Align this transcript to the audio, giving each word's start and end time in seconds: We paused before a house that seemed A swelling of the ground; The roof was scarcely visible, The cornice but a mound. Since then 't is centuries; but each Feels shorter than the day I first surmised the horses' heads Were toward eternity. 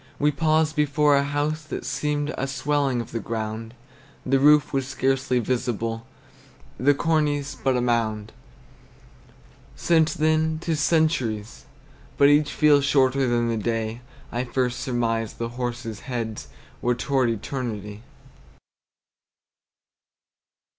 We 0.17 0.31
paused 0.31 0.75
before 0.75 1.15
a 1.15 1.21
house 1.21 1.61
that 1.65 1.85
seemed 1.85 2.33
A 2.35 2.47
swelling 2.47 3.01
of 3.01 3.11
the 3.11 3.19
ground; 3.19 3.75
The 4.25 4.39
roof 4.39 4.73
was 4.73 4.87
scarcely 4.87 5.37
visible, 5.37 6.07
The 6.79 6.95
cornice 6.95 7.53
but 7.53 7.77
a 7.77 7.81
mound. 7.81 8.31
Since 9.75 10.15
then 10.15 10.57
't 10.57 10.71
is 10.71 10.79
centuries; 10.79 11.65
but 12.17 12.29
each 12.29 12.51
Feels 12.51 12.83
shorter 12.83 13.27
than 13.27 13.49
the 13.49 13.57
day 13.57 14.01
I 14.31 14.43
first 14.43 14.79
surmised 14.79 15.37
the 15.37 15.49
horses' 15.49 15.99
heads 15.99 16.47
Were 16.81 16.95
toward 16.95 17.29
eternity. 17.29 18.01